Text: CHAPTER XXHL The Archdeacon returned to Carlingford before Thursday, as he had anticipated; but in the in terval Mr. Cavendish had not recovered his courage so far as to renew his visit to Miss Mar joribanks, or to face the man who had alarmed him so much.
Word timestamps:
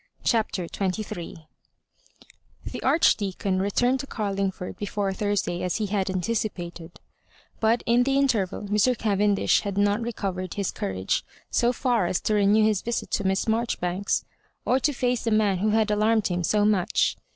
CHAPTER 0.23 0.65
XXHL 0.65 1.45
The 2.65 2.81
Archdeacon 2.81 3.59
returned 3.61 3.99
to 3.99 4.07
Carlingford 4.07 4.75
before 4.79 5.13
Thursday, 5.13 5.61
as 5.61 5.75
he 5.75 5.85
had 5.85 6.09
anticipated; 6.09 6.99
but 7.59 7.83
in 7.85 8.01
the 8.01 8.17
in 8.17 8.27
terval 8.27 8.67
Mr. 8.67 8.97
Cavendish 8.97 9.59
had 9.59 9.77
not 9.77 10.01
recovered 10.01 10.55
his 10.55 10.71
courage 10.71 11.23
so 11.51 11.71
far 11.71 12.07
as 12.07 12.19
to 12.21 12.33
renew 12.33 12.63
his 12.63 12.81
visit 12.81 13.11
to 13.11 13.23
Miss 13.27 13.47
Mar 13.47 13.67
joribanks, 13.67 14.23
or 14.65 14.79
to 14.79 14.91
face 14.91 15.23
the 15.23 15.29
man 15.29 15.59
who 15.59 15.69
had 15.69 15.91
alarmed 15.91 16.29
him 16.29 16.43
so 16.43 16.65
much. 16.65 17.15